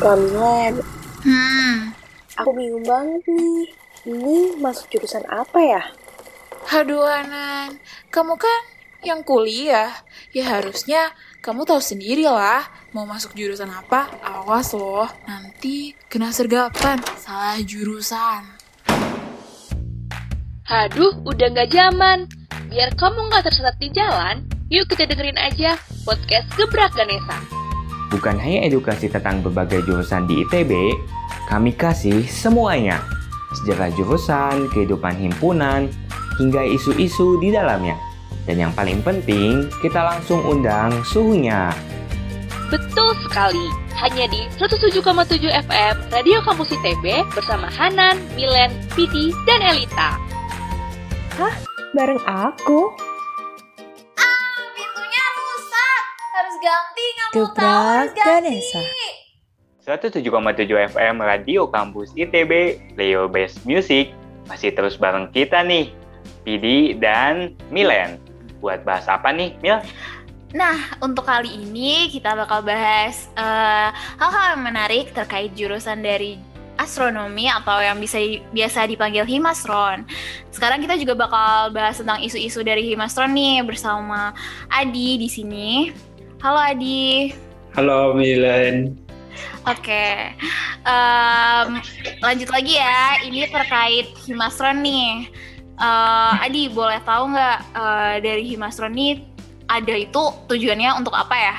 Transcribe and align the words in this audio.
Kamilan, 0.00 0.80
Hmm, 1.20 1.92
aku 2.32 2.56
bingung 2.56 2.88
banget 2.88 3.20
nih. 3.28 3.68
Ini 4.08 4.56
masuk 4.56 4.88
jurusan 4.88 5.28
apa 5.28 5.60
ya? 5.60 5.82
aduh 6.72 7.04
Anan, 7.04 7.76
kamu 8.08 8.40
kan 8.40 8.60
yang 9.04 9.20
kuliah, 9.20 9.92
ya 10.32 10.56
harusnya 10.56 11.12
kamu 11.44 11.68
tahu 11.68 11.84
sendiri 11.84 12.24
lah 12.24 12.64
mau 12.96 13.04
masuk 13.04 13.36
jurusan 13.36 13.68
apa. 13.68 14.08
Awas 14.24 14.72
loh, 14.72 15.04
nanti 15.28 15.92
kena 16.08 16.32
sergapan, 16.32 16.96
salah 17.20 17.60
jurusan. 17.60 18.56
Haduh, 20.64 21.20
udah 21.28 21.46
nggak 21.52 21.76
zaman. 21.76 22.24
Biar 22.72 22.96
kamu 22.96 23.28
nggak 23.28 23.52
tersesat 23.52 23.76
di 23.76 23.92
jalan, 23.92 24.48
yuk 24.72 24.88
kita 24.88 25.04
dengerin 25.04 25.36
aja 25.36 25.76
podcast 26.08 26.48
Gebrak 26.56 26.96
Ganesa. 26.96 27.59
Bukan 28.10 28.36
hanya 28.42 28.66
edukasi 28.66 29.06
tentang 29.06 29.38
berbagai 29.40 29.86
jurusan 29.86 30.26
di 30.26 30.42
ITB, 30.42 30.98
kami 31.46 31.70
kasih 31.74 32.26
semuanya. 32.26 32.98
Sejarah 33.62 33.90
jurusan, 33.94 34.66
kehidupan 34.74 35.14
himpunan, 35.14 35.86
hingga 36.42 36.66
isu-isu 36.66 37.38
di 37.38 37.54
dalamnya. 37.54 37.94
Dan 38.50 38.66
yang 38.66 38.72
paling 38.74 38.98
penting, 39.06 39.70
kita 39.78 40.02
langsung 40.02 40.42
undang 40.42 40.90
suhunya. 41.06 41.70
Betul 42.70 43.14
sekali, 43.26 43.66
hanya 43.98 44.26
di 44.30 44.46
107,7 44.58 45.02
FM 45.66 45.94
Radio 46.10 46.38
Kampus 46.42 46.70
ITB 46.70 47.26
bersama 47.34 47.66
Hanan, 47.70 48.18
Milen, 48.34 48.70
Piti, 48.94 49.34
dan 49.46 49.62
Elita. 49.62 50.18
Bareng 51.94 52.22
aku. 52.26 53.09
Ganti, 56.60 57.04
nggak 57.16 57.28
mau 57.32 57.34
tahu 57.34 57.46
Gebrak 57.56 57.74
harus 57.80 58.12
ganti. 58.12 58.28
Ganesa. 58.28 58.82
107,7 59.80 60.92
FM 60.94 61.16
Radio 61.24 61.66
Kampus 61.66 62.12
ITB, 62.14 62.78
Leo 62.94 63.26
Best 63.26 63.64
Music, 63.64 64.12
masih 64.46 64.70
terus 64.76 65.00
bareng 65.00 65.32
kita 65.32 65.64
nih, 65.64 65.90
Pidi 66.44 66.94
dan 67.00 67.56
Milen. 67.72 68.20
Buat 68.60 68.84
bahas 68.84 69.08
apa 69.08 69.32
nih, 69.32 69.56
Mil? 69.64 69.80
Nah, 70.52 70.76
untuk 71.00 71.24
kali 71.24 71.48
ini 71.48 72.12
kita 72.12 72.36
bakal 72.36 72.60
bahas 72.60 73.30
eh, 73.34 73.88
hal-hal 74.20 74.58
yang 74.58 74.62
menarik 74.66 75.14
terkait 75.16 75.54
jurusan 75.56 76.04
dari 76.04 76.36
astronomi 76.80 77.44
atau 77.44 77.76
yang 77.76 78.00
bisa 78.00 78.16
biasa 78.56 78.88
dipanggil 78.88 79.28
Himasron. 79.28 80.08
Sekarang 80.48 80.80
kita 80.80 80.96
juga 80.96 81.12
bakal 81.12 81.76
bahas 81.76 82.00
tentang 82.00 82.24
isu-isu 82.24 82.64
dari 82.64 82.88
Himasron 82.88 83.36
nih 83.36 83.60
bersama 83.68 84.32
Adi 84.72 85.20
di 85.20 85.28
sini. 85.28 85.92
Halo 86.40 86.56
Adi. 86.56 87.36
Halo 87.76 88.16
Milen. 88.16 88.96
Oke, 89.68 90.32
Em, 90.88 91.68
lanjut 92.24 92.48
lagi 92.48 92.80
ya. 92.80 93.20
Ini 93.20 93.52
terkait 93.52 94.08
Himasron 94.24 94.80
nih. 94.80 95.28
Eh, 95.76 96.44
Adi, 96.44 96.72
boleh 96.72 96.96
tahu 97.04 97.36
nggak 97.36 97.58
eh, 97.76 98.14
dari 98.24 98.44
Himasron 98.56 98.96
nih 98.96 99.20
ada 99.68 99.92
itu 99.92 100.32
tujuannya 100.48 100.96
untuk 100.96 101.12
apa 101.12 101.36
ya? 101.36 101.56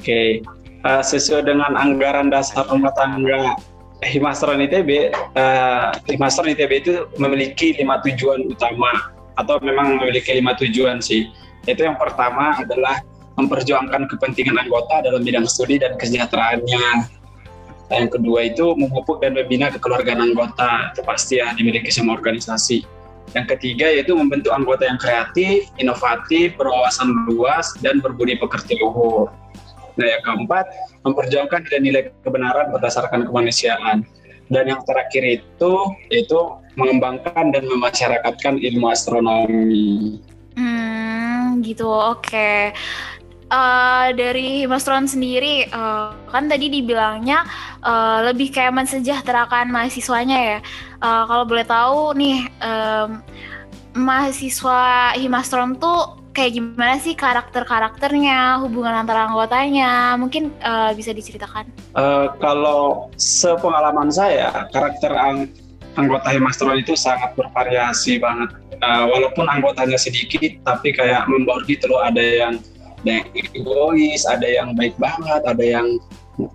Oke, 0.00 0.40
eh, 0.64 1.02
sesuai 1.04 1.44
dengan 1.44 1.76
anggaran 1.76 2.32
dasar 2.32 2.64
rumah 2.72 2.96
tangga 2.96 3.52
Himasron 4.00 4.64
ITB, 4.64 5.12
eh, 5.12 5.88
Himasron 6.08 6.56
ITB 6.56 6.72
itu 6.80 7.04
memiliki 7.20 7.76
lima 7.76 8.00
tujuan 8.00 8.48
utama 8.48 9.12
atau 9.36 9.60
memang 9.60 10.00
memiliki 10.00 10.40
lima 10.40 10.56
tujuan 10.56 11.04
sih. 11.04 11.28
Itu 11.68 11.84
yang 11.84 12.00
pertama 12.00 12.56
adalah 12.58 13.04
memperjuangkan 13.36 14.08
kepentingan 14.12 14.56
anggota 14.60 15.04
dalam 15.04 15.24
bidang 15.24 15.48
studi 15.48 15.80
dan 15.80 15.96
kesejahteraannya. 15.96 17.08
Yang 17.92 18.08
kedua 18.16 18.48
itu 18.48 18.72
memupuk 18.72 19.20
dan 19.20 19.36
membina 19.36 19.68
kekeluargaan 19.68 20.32
anggota, 20.32 20.96
itu 20.96 21.04
pasti 21.04 21.44
ya 21.44 21.52
dimiliki 21.52 21.92
semua 21.92 22.16
organisasi. 22.16 22.88
Yang 23.36 23.56
ketiga 23.56 23.88
yaitu 23.88 24.16
membentuk 24.16 24.52
anggota 24.52 24.88
yang 24.88 24.96
kreatif, 24.96 25.68
inovatif, 25.76 26.56
berwawasan 26.56 27.12
luas, 27.28 27.72
dan 27.84 28.00
berbudi 28.00 28.36
pekerti 28.40 28.80
luhur. 28.80 29.28
Nah 30.00 30.06
yang 30.08 30.22
keempat, 30.24 30.64
memperjuangkan 31.04 31.68
nilai-nilai 31.68 32.02
kebenaran 32.24 32.72
berdasarkan 32.72 33.28
kemanusiaan. 33.28 34.04
Dan 34.52 34.68
yang 34.68 34.84
terakhir 34.84 35.40
itu 35.40 35.72
yaitu 36.12 36.36
mengembangkan 36.76 37.52
dan 37.52 37.64
memasyarakatkan 37.64 38.60
ilmu 38.60 38.86
astronomi. 38.92 40.20
Hmm, 40.56 41.64
gitu. 41.64 41.88
Oke. 41.88 42.76
Eh, 43.52 44.08
dari 44.16 44.64
Mas 44.64 44.88
Ron 44.88 45.04
sendiri, 45.04 45.68
eh, 45.68 46.08
kan 46.32 46.48
tadi 46.48 46.72
dibilangnya 46.72 47.44
eh, 47.84 48.18
lebih 48.32 48.48
kayak 48.48 48.72
mensejahterakan 48.72 49.68
mahasiswanya 49.68 50.38
ya. 50.40 50.58
Eh, 51.04 51.22
kalau 51.28 51.44
boleh 51.44 51.66
tahu 51.68 52.16
nih, 52.16 52.48
em, 52.64 53.20
mahasiswa 53.92 55.12
Himasron 55.20 55.76
tuh 55.76 56.16
kayak 56.32 56.56
gimana 56.56 56.96
sih 56.96 57.12
karakter-karakternya, 57.12 58.64
hubungan 58.64 59.04
antara 59.04 59.28
anggotanya? 59.28 60.16
Mungkin 60.16 60.48
eh, 60.56 60.90
bisa 60.96 61.12
diceritakan. 61.12 61.68
Eh, 61.92 62.26
kalau 62.40 63.12
sepengalaman 63.20 64.08
saya, 64.08 64.64
karakter 64.72 65.12
ang- 65.12 65.52
anggota 66.00 66.32
Hemastron 66.32 66.80
itu 66.80 66.96
sangat 66.96 67.36
bervariasi 67.36 68.16
banget. 68.16 68.48
Eh, 68.80 69.04
walaupun 69.12 69.44
anggotanya 69.44 70.00
sedikit, 70.00 70.40
tapi 70.64 70.96
kayak 70.96 71.28
membaur 71.28 71.60
gitu 71.68 71.84
loh. 71.92 72.00
Ada 72.00 72.24
yang, 72.48 72.54
ada 73.02 73.18
yang 73.18 73.28
egois, 73.54 74.22
ada 74.24 74.46
yang 74.46 74.68
baik 74.78 74.94
banget, 74.96 75.42
ada 75.42 75.64
yang 75.64 75.86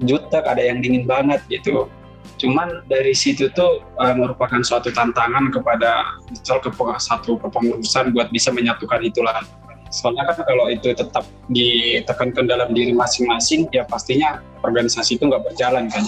jutek, 0.04 0.44
ada 0.48 0.64
yang 0.64 0.80
dingin 0.80 1.04
banget 1.04 1.44
gitu. 1.52 1.92
Cuman 2.38 2.86
dari 2.86 3.18
situ 3.18 3.50
tuh 3.52 3.82
eh, 3.98 4.16
merupakan 4.16 4.62
suatu 4.62 4.94
tantangan 4.94 5.50
kepada 5.50 6.22
misal 6.30 6.62
kepe- 6.62 7.02
satu 7.02 7.42
kepengurusan 7.42 8.14
buat 8.14 8.30
bisa 8.30 8.54
menyatukan 8.54 9.02
itulah. 9.02 9.42
Soalnya 9.88 10.28
kan 10.28 10.44
kalau 10.44 10.68
itu 10.68 10.92
tetap 10.92 11.24
ditekankan 11.48 12.44
dalam 12.44 12.76
diri 12.76 12.92
masing-masing, 12.92 13.72
ya 13.72 13.88
pastinya 13.88 14.44
organisasi 14.62 15.16
itu 15.16 15.24
nggak 15.32 15.48
berjalan 15.48 15.88
kan. 15.88 16.04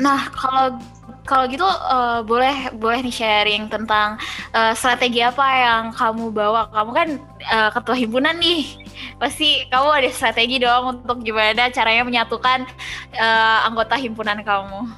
Nah, 0.00 0.26
kalau 0.32 0.80
kalau 1.28 1.44
gitu 1.46 1.62
eh, 1.68 2.20
boleh 2.26 2.74
boleh 2.74 2.98
nih 3.06 3.14
sharing 3.14 3.70
tentang 3.70 4.18
eh, 4.56 4.72
strategi 4.74 5.20
apa 5.22 5.46
yang 5.46 5.82
kamu 5.94 6.32
bawa. 6.32 6.66
Kamu 6.72 6.90
kan 6.90 7.08
eh, 7.44 7.70
ketua 7.70 7.94
himpunan 7.94 8.34
nih. 8.40 8.89
Pasti 9.16 9.66
kamu 9.68 9.88
ada 9.90 10.08
strategi 10.12 10.60
dong 10.60 11.02
untuk 11.02 11.22
gimana 11.24 11.68
caranya 11.70 12.02
menyatukan 12.06 12.66
eh, 13.14 13.58
anggota 13.66 13.94
himpunan 13.96 14.40
kamu. 14.42 14.90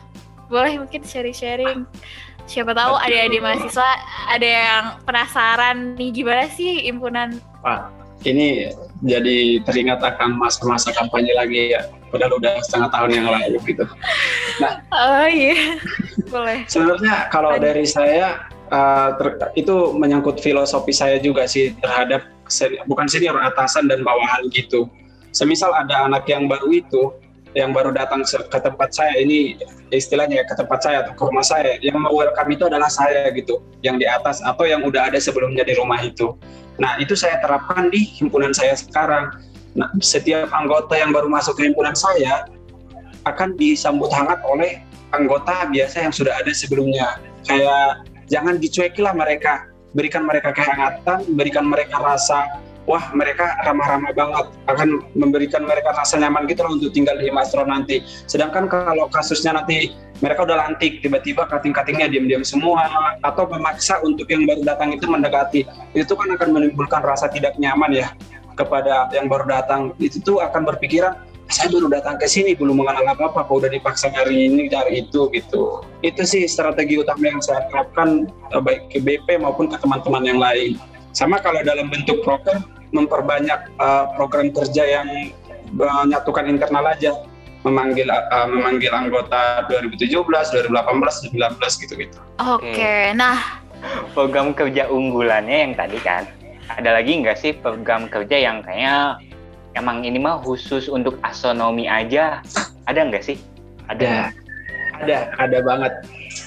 Boleh 0.53 0.77
mungkin 0.81 1.03
sharing-sharing. 1.05 1.89
Siapa 2.43 2.75
tahu 2.75 2.99
ada 2.99 3.17
ada 3.23 3.39
mahasiswa 3.39 3.91
ada 4.27 4.49
yang 4.49 4.85
penasaran 5.07 5.95
nih 5.95 6.11
gimana 6.11 6.51
sih 6.51 6.91
himpunan 6.91 7.39
Pak, 7.63 7.95
ini 8.27 8.75
jadi 9.07 9.63
teringat 9.63 10.03
akan 10.03 10.43
masa-masa 10.43 10.91
kampanye 10.91 11.31
lagi 11.39 11.71
ya. 11.71 11.87
Padahal 12.11 12.43
udah 12.43 12.59
setengah 12.67 12.91
tahun 12.91 13.11
yang 13.15 13.27
lalu 13.31 13.59
gitu. 13.71 13.87
Oh 14.91 15.27
iya. 15.31 15.79
boleh. 16.29 16.67
Sebenarnya 16.67 17.31
kalau 17.31 17.55
dari 17.63 17.87
saya 17.87 18.51
ter- 19.17 19.55
itu 19.55 19.95
menyangkut 19.97 20.43
filosofi 20.43 20.91
saya 20.91 21.23
juga 21.23 21.47
sih 21.47 21.73
terhadap 21.79 22.27
sen- 22.53 22.77
bukan 22.85 23.09
senior 23.09 23.41
atasan 23.41 23.89
dan 23.89 24.05
bawahan 24.05 24.53
gitu. 24.53 24.85
Semisal 25.33 25.73
ada 25.73 26.05
anak 26.05 26.29
yang 26.29 26.45
baru 26.45 26.69
itu 26.69 27.17
yang 27.53 27.73
baru 27.73 27.93
datang 27.93 28.25
ke 28.25 28.59
tempat 28.61 28.97
saya 28.97 29.13
ini 29.21 29.61
istilahnya 29.93 30.41
ya, 30.41 30.45
ke 30.49 30.57
tempat 30.57 30.81
saya 30.81 31.05
atau 31.05 31.12
ke 31.12 31.23
rumah 31.25 31.45
saya 31.45 31.77
yang 31.85 32.01
mau 32.01 32.12
welcome 32.12 32.49
itu 32.53 32.65
adalah 32.65 32.89
saya 32.89 33.29
gitu 33.33 33.61
yang 33.85 34.01
di 34.01 34.09
atas 34.09 34.41
atau 34.41 34.65
yang 34.65 34.81
udah 34.85 35.12
ada 35.12 35.21
sebelumnya 35.21 35.65
di 35.65 35.77
rumah 35.77 36.01
itu. 36.01 36.33
Nah 36.81 36.97
itu 36.97 37.12
saya 37.12 37.41
terapkan 37.45 37.93
di 37.93 38.09
himpunan 38.17 38.57
saya 38.57 38.73
sekarang. 38.77 39.37
Nah 39.76 39.88
setiap 40.00 40.49
anggota 40.53 40.97
yang 40.97 41.12
baru 41.12 41.29
masuk 41.29 41.61
ke 41.61 41.69
himpunan 41.69 41.93
saya 41.93 42.49
akan 43.29 43.55
disambut 43.61 44.09
hangat 44.12 44.41
oleh 44.49 44.81
anggota 45.12 45.69
biasa 45.69 46.09
yang 46.09 46.12
sudah 46.12 46.32
ada 46.41 46.53
sebelumnya. 46.56 47.21
Kayak 47.44 48.09
jangan 48.32 48.56
dicuekilah 48.56 49.12
mereka 49.12 49.69
berikan 49.93 50.25
mereka 50.25 50.53
kehangatan 50.56 51.25
berikan 51.37 51.65
mereka 51.69 52.00
rasa 52.00 52.62
wah 52.87 53.15
mereka 53.15 53.55
ramah-ramah 53.62 54.12
banget. 54.15 54.47
Akan 54.67 54.89
memberikan 55.15 55.62
mereka 55.62 55.94
rasa 55.94 56.19
nyaman 56.19 56.50
gitu 56.50 56.67
loh 56.67 56.79
untuk 56.79 56.91
tinggal 56.94 57.15
di 57.19 57.31
Mastro 57.31 57.62
nanti. 57.62 58.03
Sedangkan 58.27 58.67
kalau 58.67 59.06
kasusnya 59.11 59.55
nanti 59.55 59.94
mereka 60.23 60.47
udah 60.47 60.67
lantik 60.67 61.03
tiba-tiba 61.03 61.50
kating-katingnya 61.50 62.06
diam-diam 62.06 62.47
semua 62.47 62.87
atau 63.27 63.47
memaksa 63.50 63.99
untuk 64.06 64.31
yang 64.31 64.47
baru 64.47 64.62
datang 64.62 64.94
itu 64.94 65.06
mendekati 65.11 65.67
itu 65.99 66.12
kan 66.15 66.29
akan 66.38 66.49
menimbulkan 66.55 67.03
rasa 67.03 67.27
tidak 67.27 67.59
nyaman 67.59 67.91
ya 67.91 68.09
kepada 68.55 69.11
yang 69.15 69.27
baru 69.27 69.49
datang. 69.49 69.95
Itu 69.99 70.23
tuh 70.23 70.38
akan 70.43 70.62
berpikiran 70.75 71.31
saya 71.52 71.69
baru 71.69 71.93
datang 71.93 72.16
ke 72.16 72.25
sini 72.25 72.56
belum 72.56 72.81
mengenal 72.81 73.12
apa-apa 73.12 73.44
kok 73.44 73.54
udah 73.60 73.70
dipaksa 73.70 74.08
dari 74.08 74.49
ini 74.49 74.72
dari 74.72 75.04
itu 75.04 75.28
gitu. 75.31 75.84
Itu 76.00 76.25
sih 76.25 76.49
strategi 76.49 76.96
utama 76.96 77.28
yang 77.28 77.44
saya 77.44 77.69
terapkan 77.69 78.26
eh, 78.26 78.62
baik 78.64 78.88
ke 78.88 78.99
BP 79.04 79.38
maupun 79.44 79.69
ke 79.69 79.76
teman-teman 79.76 80.25
yang 80.25 80.40
lain. 80.40 80.81
Sama 81.12 81.38
kalau 81.44 81.60
dalam 81.60 81.93
bentuk 81.93 82.25
proker 82.25 82.56
memperbanyak 82.93 83.72
uh, 83.81 84.08
program 84.16 84.52
kerja 84.52 84.84
yang 84.84 85.08
menyatukan 85.72 86.49
internal 86.49 86.88
aja. 86.88 87.12
Memanggil 87.62 88.10
uh, 88.10 88.49
memanggil 88.50 88.90
anggota 88.90 89.62
2017, 89.70 90.10
2018, 90.19 91.31
2019 91.31 91.82
gitu-gitu. 91.87 92.19
Oke, 92.43 93.14
nah. 93.14 93.62
Program 94.14 94.50
kerja 94.50 94.90
unggulannya 94.90 95.70
yang 95.70 95.72
tadi 95.78 95.99
kan. 96.02 96.26
Ada 96.66 97.02
lagi 97.02 97.22
nggak 97.22 97.38
sih 97.38 97.52
program 97.54 98.10
kerja 98.10 98.34
yang 98.34 98.66
kayaknya 98.66 99.19
emang 99.75 100.05
ini 100.05 100.19
mah 100.21 100.41
khusus 100.43 100.89
untuk 100.89 101.19
astronomi 101.25 101.89
aja? 101.89 102.41
Ada 102.89 103.09
nggak 103.09 103.25
sih? 103.25 103.39
Ada, 103.91 104.33
ada, 105.03 105.17
ada 105.39 105.59
banget, 105.63 105.93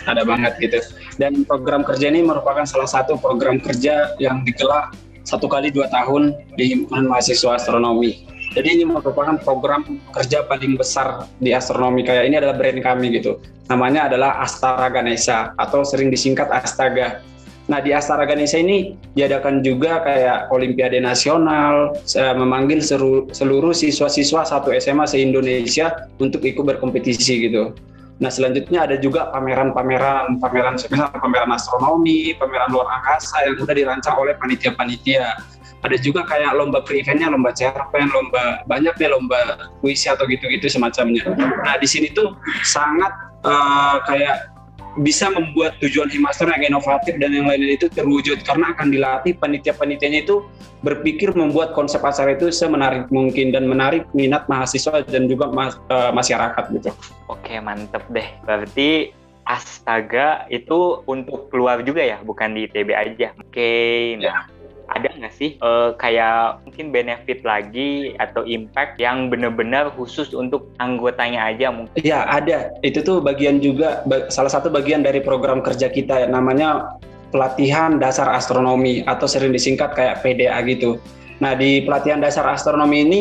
ada 0.07 0.21
banget 0.23 0.53
gitu. 0.61 0.79
Dan 1.19 1.43
program 1.47 1.83
kerja 1.83 2.11
ini 2.11 2.23
merupakan 2.23 2.63
salah 2.67 2.89
satu 2.89 3.19
program 3.19 3.61
kerja 3.61 4.15
yang 4.19 4.43
digelar 4.43 4.91
satu 5.25 5.49
kali 5.49 5.73
dua 5.73 5.89
tahun 5.89 6.37
di 6.55 6.71
himpunan 6.71 7.09
mahasiswa 7.09 7.57
astronomi. 7.57 8.25
Jadi 8.55 8.79
ini 8.79 8.83
merupakan 8.87 9.35
program 9.43 9.83
kerja 10.15 10.47
paling 10.47 10.79
besar 10.79 11.27
di 11.43 11.51
astronomi 11.51 12.07
kayak 12.07 12.31
ini 12.31 12.39
adalah 12.39 12.55
brand 12.55 12.79
kami 12.79 13.19
gitu. 13.19 13.43
Namanya 13.67 14.07
adalah 14.07 14.39
Astara 14.39 14.87
Ganesha 14.93 15.51
atau 15.59 15.83
sering 15.83 16.07
disingkat 16.07 16.47
Astaga. 16.53 17.19
Nah 17.65 17.81
di 17.81 17.89
Astara 17.89 18.29
Ganesha 18.29 18.61
ini 18.61 18.93
diadakan 19.17 19.65
juga 19.65 20.05
kayak 20.05 20.53
Olimpiade 20.53 21.01
Nasional, 21.01 21.97
saya 22.05 22.37
memanggil 22.37 22.77
seru- 22.77 23.25
seluruh 23.33 23.73
siswa-siswa 23.73 24.45
satu 24.45 24.69
SMA 24.77 25.09
se-Indonesia 25.09 26.05
untuk 26.21 26.45
ikut 26.45 26.61
berkompetisi 26.61 27.49
gitu. 27.49 27.73
Nah 28.21 28.29
selanjutnya 28.29 28.85
ada 28.85 28.95
juga 29.01 29.33
pameran-pameran, 29.33 30.37
pameran 30.39 30.77
semisal 30.77 31.09
pameran 31.17 31.51
astronomi, 31.51 32.37
pameran 32.37 32.69
luar 32.69 32.87
angkasa 33.01 33.49
yang 33.49 33.57
sudah 33.57 33.73
dirancang 33.73 34.15
oleh 34.15 34.37
panitia-panitia. 34.37 35.35
Ada 35.81 35.97
juga 36.01 36.25
kayak 36.25 36.53
lomba 36.57 36.81
pre-eventnya, 36.85 37.33
lomba 37.33 37.49
cerpen, 37.53 38.09
lomba 38.13 38.61
banyak 38.69 38.93
deh 38.97 39.09
lomba 39.09 39.69
puisi 39.81 40.05
atau 40.09 40.25
gitu-gitu 40.29 40.69
semacamnya. 40.69 41.27
Nah 41.35 41.75
di 41.81 41.85
sini 41.89 42.13
tuh 42.13 42.33
sangat 42.61 43.11
eh, 43.45 43.97
kayak 44.05 44.54
bisa 44.99 45.27
membuat 45.31 45.75
tujuan 45.83 46.07
Himaster 46.07 46.47
yang 46.47 46.75
inovatif 46.75 47.19
dan 47.19 47.35
yang 47.35 47.47
lain 47.49 47.75
itu 47.75 47.91
terwujud 47.91 48.43
karena 48.47 48.71
akan 48.75 48.87
dilatih 48.91 49.35
panitia-panitianya 49.35 50.23
itu 50.23 50.47
berpikir 50.85 51.33
membuat 51.33 51.73
konsep 51.73 51.99
acara 52.05 52.37
itu 52.37 52.53
semenarik 52.53 53.09
mungkin 53.09 53.49
dan 53.51 53.65
menarik 53.65 54.05
minat 54.15 54.45
mahasiswa 54.45 55.01
dan 55.03 55.25
juga 55.25 55.49
mas- 55.51 55.81
eh, 55.89 56.11
masyarakat 56.13 56.63
gitu. 56.79 56.89
Oke, 57.27 57.57
mantep 57.59 58.05
deh. 58.13 58.27
Berarti 58.45 59.11
Astaga 59.45 60.49
itu 60.49 61.05
untuk 61.05 61.53
keluar 61.53 61.85
juga 61.85 62.01
ya, 62.01 62.17
bukan 62.25 62.57
di 62.57 62.65
ITB 62.65 62.89
aja. 62.97 63.29
Oke, 63.37 64.17
nah 64.17 64.49
ada 64.95 65.11
nggak 65.11 65.35
sih 65.35 65.59
eh, 65.59 65.89
kayak 65.99 66.63
mungkin 66.63 66.95
benefit 66.95 67.43
lagi 67.43 68.15
atau 68.17 68.47
impact 68.47 68.97
yang 68.97 69.27
benar-benar 69.27 69.91
khusus 69.93 70.31
untuk 70.31 70.71
anggotanya 70.79 71.51
aja 71.51 71.69
mungkin? 71.69 71.99
Ya 72.01 72.23
ada, 72.25 72.71
itu 72.81 73.03
tuh 73.03 73.19
bagian 73.19 73.59
juga 73.59 74.01
salah 74.31 74.49
satu 74.49 74.71
bagian 74.71 75.03
dari 75.03 75.19
program 75.19 75.59
kerja 75.59 75.91
kita 75.91 76.31
namanya 76.31 76.95
pelatihan 77.35 77.99
dasar 77.99 78.31
astronomi 78.31 79.03
atau 79.03 79.27
sering 79.27 79.51
disingkat 79.51 79.91
kayak 79.91 80.23
PDA 80.23 80.55
gitu. 80.63 80.95
Nah 81.43 81.51
di 81.51 81.83
pelatihan 81.83 82.23
dasar 82.23 82.47
astronomi 82.47 83.03
ini 83.03 83.19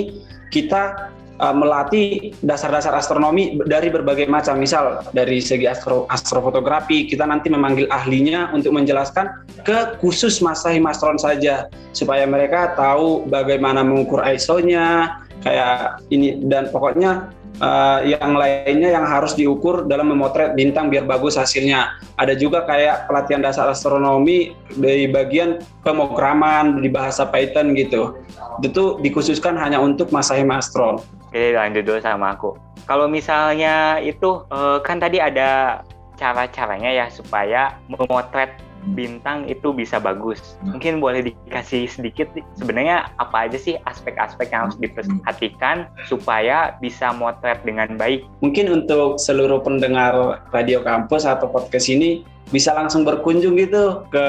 kita 0.55 1.11
uh, 1.41 1.55
melatih 1.55 2.35
dasar-dasar 2.43 2.95
astronomi 2.95 3.59
dari 3.67 3.91
berbagai 3.91 4.27
macam. 4.31 4.61
Misal 4.61 5.03
dari 5.15 5.41
segi 5.43 5.67
astro, 5.67 6.07
astrofotografi 6.11 7.07
kita 7.09 7.27
nanti 7.27 7.51
memanggil 7.51 7.91
ahlinya 7.91 8.51
untuk 8.55 8.75
menjelaskan 8.75 9.31
ke 9.67 9.99
khusus 9.99 10.39
masa 10.45 10.71
himastron 10.71 11.19
saja 11.19 11.71
supaya 11.95 12.27
mereka 12.27 12.75
tahu 12.77 13.27
bagaimana 13.31 13.83
mengukur 13.83 14.23
ISO-nya 14.23 15.19
kayak 15.45 16.01
ini 16.09 16.41
dan 16.49 16.73
pokoknya 16.73 17.29
uh, 17.61 18.01
yang 18.03 18.35
lainnya 18.35 18.97
yang 18.97 19.07
harus 19.07 19.37
diukur 19.37 19.87
dalam 19.87 20.11
memotret 20.11 20.57
bintang 20.57 20.91
biar 20.91 21.05
bagus 21.07 21.39
hasilnya. 21.39 21.99
Ada 22.19 22.35
juga 22.39 22.65
kayak 22.65 23.07
pelatihan 23.11 23.45
dasar 23.45 23.69
astronomi 23.71 24.57
dari 24.75 25.11
bagian 25.11 25.63
pemrograman 25.85 26.81
di 26.81 26.89
bahasa 26.91 27.29
Python 27.29 27.77
gitu. 27.77 28.19
Itu 28.63 28.99
dikhususkan 29.03 29.59
hanya 29.59 29.79
untuk 29.83 30.11
masa 30.11 30.39
himastron. 30.39 31.03
Oke, 31.35 31.51
lanjut 31.51 31.83
dulu 31.83 31.99
sama 31.99 32.39
aku. 32.39 32.55
Kalau 32.87 33.11
misalnya 33.11 33.99
itu 33.99 34.47
eh, 34.55 34.79
kan 34.87 35.03
tadi 35.03 35.19
ada 35.19 35.83
cara-caranya 36.15 36.95
ya 36.95 37.11
supaya 37.11 37.75
memotret 37.91 38.55
bintang 38.95 39.43
itu 39.51 39.75
bisa 39.75 39.99
bagus. 39.99 40.55
Mungkin 40.63 41.03
boleh 41.03 41.27
dikasih 41.27 41.91
sedikit 41.91 42.31
sebenarnya 42.55 43.11
apa 43.19 43.51
aja 43.51 43.59
sih 43.59 43.75
aspek-aspek 43.83 44.55
yang 44.55 44.71
harus 44.71 44.79
diperhatikan 44.79 45.91
supaya 46.07 46.79
bisa 46.79 47.11
motret 47.11 47.59
dengan 47.67 47.99
baik. 47.99 48.31
Mungkin 48.39 48.71
untuk 48.71 49.19
seluruh 49.19 49.59
pendengar 49.59 50.39
radio 50.55 50.87
kampus 50.87 51.27
atau 51.27 51.51
podcast 51.51 51.91
ini 51.91 52.23
bisa 52.55 52.71
langsung 52.79 53.03
berkunjung 53.03 53.59
gitu 53.59 54.07
ke 54.07 54.27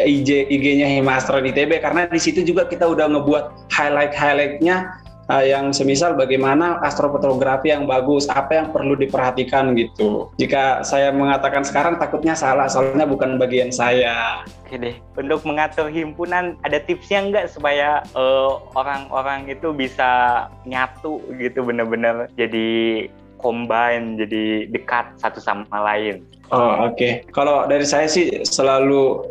IG 0.00 0.48
IG-nya 0.48 0.88
Himastron 0.88 1.44
ITB 1.44 1.84
karena 1.84 2.08
di 2.08 2.16
situ 2.16 2.40
juga 2.40 2.64
kita 2.64 2.88
udah 2.88 3.12
ngebuat 3.12 3.68
highlight-highlightnya 3.68 5.01
uh, 5.32 5.44
yang 5.44 5.72
semisal 5.72 6.12
bagaimana 6.12 6.76
astrofotografi 6.84 7.72
yang 7.72 7.88
bagus, 7.88 8.28
apa 8.28 8.60
yang 8.60 8.68
perlu 8.68 8.92
diperhatikan 8.92 9.72
gitu. 9.72 10.28
Jika 10.36 10.84
saya 10.84 11.08
mengatakan 11.08 11.64
sekarang 11.64 11.96
takutnya 11.96 12.36
salah, 12.36 12.68
soalnya 12.68 13.08
bukan 13.08 13.40
bagian 13.40 13.72
saya. 13.72 14.44
Oke 14.68 14.76
deh, 14.76 14.96
untuk 15.16 15.40
mengatur 15.48 15.88
himpunan 15.88 16.60
ada 16.64 16.76
tipsnya 16.80 17.24
nggak 17.32 17.46
supaya 17.48 18.04
eh, 18.12 18.52
orang-orang 18.76 19.48
itu 19.48 19.72
bisa 19.72 20.44
nyatu 20.68 21.20
gitu 21.40 21.64
bener-bener 21.64 22.28
jadi 22.36 23.08
combine, 23.42 24.14
jadi 24.16 24.70
dekat 24.70 25.18
satu 25.18 25.42
sama 25.42 25.66
lain. 25.74 26.22
Oh 26.52 26.86
oke. 26.86 27.26
Kalau 27.34 27.64
dari 27.66 27.82
saya 27.82 28.06
sih 28.06 28.44
selalu 28.44 29.24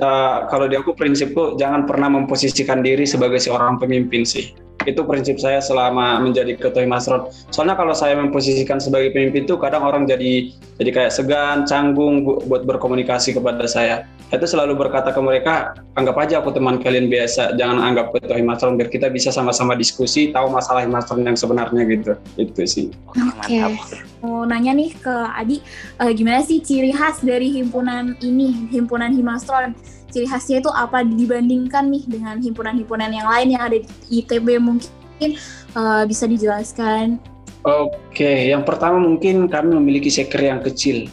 uh, 0.00 0.46
kalau 0.48 0.70
di 0.70 0.78
aku 0.78 0.94
prinsipku 0.94 1.58
jangan 1.58 1.82
pernah 1.84 2.06
memposisikan 2.08 2.80
diri 2.80 3.04
sebagai 3.04 3.42
seorang 3.42 3.76
pemimpin 3.76 4.22
sih. 4.22 4.54
Itu 4.88 5.04
prinsip 5.04 5.36
saya 5.36 5.60
selama 5.60 6.20
menjadi 6.24 6.56
ketua 6.56 6.84
Himasron. 6.84 7.28
Soalnya 7.52 7.76
kalau 7.76 7.92
saya 7.92 8.16
memposisikan 8.16 8.80
sebagai 8.80 9.12
pemimpin 9.12 9.44
tuh 9.44 9.60
kadang 9.60 9.84
orang 9.84 10.08
jadi 10.08 10.52
jadi 10.80 10.90
kayak 10.90 11.12
segan, 11.12 11.68
canggung 11.68 12.24
bu- 12.24 12.40
buat 12.48 12.64
berkomunikasi 12.64 13.36
kepada 13.36 13.68
saya. 13.68 14.08
Itu 14.30 14.46
selalu 14.46 14.78
berkata 14.78 15.10
ke 15.10 15.18
mereka, 15.18 15.74
anggap 15.98 16.14
aja 16.22 16.38
aku 16.38 16.54
teman 16.54 16.78
kalian 16.78 17.10
biasa, 17.10 17.58
jangan 17.58 17.82
anggap 17.82 18.14
ketua 18.14 18.38
Himasron 18.38 18.78
biar 18.78 18.86
kita 18.86 19.10
bisa 19.10 19.34
sama-sama 19.34 19.74
diskusi, 19.74 20.30
tahu 20.30 20.48
masalah 20.54 20.86
Himasron 20.86 21.26
yang 21.26 21.34
sebenarnya 21.34 21.82
gitu. 21.90 22.12
Itu 22.38 22.62
sih. 22.62 22.86
Oke, 23.10 23.58
mantap. 23.58 24.06
Mau 24.22 24.46
nanya 24.46 24.70
nih 24.70 24.94
ke 24.94 25.14
Adi, 25.34 25.58
eh, 25.98 26.12
gimana 26.14 26.46
sih 26.46 26.62
ciri 26.62 26.94
khas 26.94 27.26
dari 27.26 27.50
himpunan 27.58 28.14
ini, 28.22 28.70
himpunan 28.70 29.10
Himastron? 29.10 29.74
Ciri 30.10 30.26
khasnya 30.26 30.58
itu 30.58 30.70
apa 30.74 31.06
dibandingkan 31.06 31.86
nih 31.90 32.04
dengan 32.06 32.36
himpunan-himpunan 32.42 33.10
yang 33.14 33.30
lain 33.30 33.48
yang 33.54 33.62
ada 33.62 33.78
di 33.78 33.88
ITB 34.22 34.58
mungkin 34.58 35.38
eh, 35.74 36.02
bisa 36.06 36.26
dijelaskan? 36.26 37.22
Oke, 37.60 38.48
yang 38.48 38.64
pertama 38.64 38.96
mungkin 38.96 39.44
kami 39.44 39.76
memiliki 39.76 40.08
seker 40.08 40.40
yang 40.40 40.64
kecil, 40.64 41.06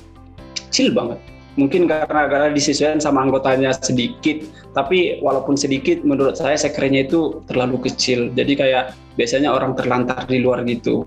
kecil 0.56 0.96
banget. 0.96 1.20
Mungkin 1.58 1.89
karena 1.89 2.30
karena 2.30 2.50
disesuaikan 2.54 3.01
sama 3.01 3.25
anggotanya 3.25 3.74
sedikit, 3.75 4.46
tapi 4.72 5.20
walaupun 5.20 5.58
sedikit, 5.58 6.06
menurut 6.06 6.38
saya 6.38 6.56
sekernya 6.56 7.10
itu 7.10 7.42
terlalu 7.50 7.89
kecil. 7.89 8.30
Jadi 8.32 8.54
kayak 8.54 8.96
biasanya 9.18 9.51
orang 9.51 9.74
terlantar 9.74 10.24
di 10.30 10.39
luar 10.39 10.63
gitu. 10.70 11.04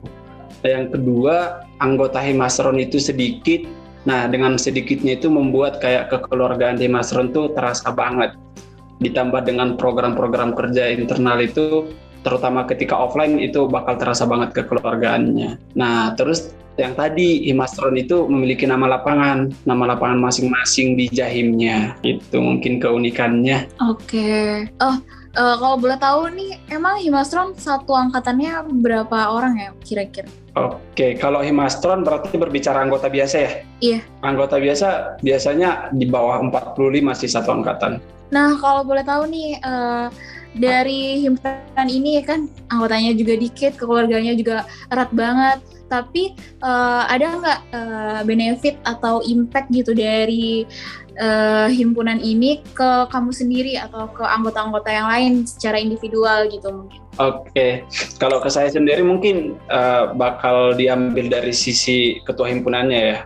Yang 0.61 0.99
kedua, 0.99 1.64
anggota 1.80 2.20
Himasron 2.20 2.76
itu 2.82 3.00
sedikit. 3.00 3.64
Nah, 4.09 4.28
dengan 4.28 4.57
sedikitnya 4.57 5.21
itu 5.21 5.28
membuat 5.28 5.80
kayak 5.83 6.09
kekeluargaan 6.09 6.80
Himasron 6.80 7.33
itu 7.33 7.52
terasa 7.52 7.92
banget. 7.92 8.37
Ditambah 9.00 9.45
dengan 9.45 9.76
program-program 9.76 10.57
kerja 10.57 10.92
internal 10.92 11.40
itu 11.40 11.88
terutama 12.21 12.69
ketika 12.69 12.97
offline 12.97 13.40
itu 13.40 13.64
bakal 13.64 13.97
terasa 13.97 14.28
banget 14.28 14.52
kekeluargaannya. 14.52 15.57
Nah, 15.73 16.12
terus 16.16 16.52
yang 16.80 16.97
tadi 16.97 17.45
Himastron 17.49 17.97
itu 18.00 18.25
memiliki 18.25 18.64
nama 18.64 18.97
lapangan, 18.97 19.52
nama 19.69 19.97
lapangan 19.97 20.21
masing-masing 20.21 20.97
di 20.97 21.12
jahimnya. 21.12 21.97
Itu 22.00 22.40
mungkin 22.40 22.80
keunikannya. 22.80 23.69
Oke. 23.85 24.64
Oh, 24.80 24.97
eh, 25.34 25.56
kalau 25.58 25.76
boleh 25.78 25.99
tahu 25.99 26.30
nih, 26.34 26.58
emang 26.70 26.99
Himastron 26.99 27.54
satu 27.54 27.94
angkatannya 27.94 28.66
berapa 28.82 29.30
orang 29.30 29.54
ya 29.58 29.70
kira-kira? 29.82 30.28
Oke, 30.58 31.14
kalau 31.14 31.40
Himastron 31.46 32.02
berarti 32.02 32.34
berbicara 32.34 32.82
anggota 32.82 33.06
biasa 33.06 33.37
ya? 33.38 33.50
Iya. 33.78 33.99
Anggota 34.26 34.58
biasa 34.58 35.18
biasanya 35.22 35.94
di 35.94 36.10
bawah 36.10 36.42
45 36.50 37.20
sih 37.22 37.30
satu 37.30 37.54
angkatan. 37.54 38.02
Nah, 38.34 38.58
kalau 38.58 38.82
boleh 38.82 39.06
tahu 39.06 39.30
nih, 39.30 39.58
eh, 39.62 40.06
dari 40.58 41.22
himpunan 41.22 41.87
ini 41.87 42.18
kan 42.26 42.50
anggotanya 42.75 43.14
juga 43.14 43.38
dikit, 43.38 43.78
keluarganya 43.78 44.34
juga 44.34 44.66
erat 44.90 45.10
banget. 45.14 45.60
tapi 45.90 46.38
eh, 46.62 47.02
ada 47.10 47.34
nggak 47.34 47.60
eh, 47.75 48.20
benefit 48.22 48.78
atau 48.87 49.26
impact 49.26 49.75
gitu 49.75 49.90
dari 49.90 50.62
eh, 51.20 51.68
himpunan 51.68 52.16
ini 52.16 52.64
ke 52.72 53.06
kamu 53.12 53.30
sendiri 53.30 53.76
atau 53.76 54.08
ke 54.08 54.24
anggota-anggota 54.24 54.88
yang 54.88 55.06
lain 55.06 55.32
secara 55.44 55.76
individual 55.76 56.48
gitu 56.48 56.72
mungkin? 56.72 57.00
Oke, 57.20 57.84
kalau 58.16 58.40
ke 58.40 58.48
saya 58.48 58.72
sendiri 58.72 59.04
mungkin 59.04 59.60
eh, 59.68 60.04
bakal 60.16 60.72
diambil 60.72 61.28
dari 61.28 61.52
sisi 61.52 62.18
ketua 62.24 62.48
himpunannya 62.48 63.00
ya. 63.14 63.18